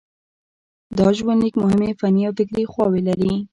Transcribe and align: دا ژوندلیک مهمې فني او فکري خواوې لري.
دا 0.97 1.07
ژوندلیک 1.17 1.55
مهمې 1.63 1.91
فني 1.99 2.23
او 2.27 2.33
فکري 2.39 2.63
خواوې 2.71 3.01
لري. 3.07 3.33